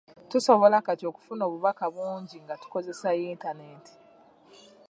Tusobola 0.31 0.77
kati 0.87 1.03
okufuna 1.07 1.43
obubaka 1.47 1.85
bungi 1.95 2.37
nga 2.43 2.55
tukozesa 2.61 3.09
yintaneeti 3.19 3.93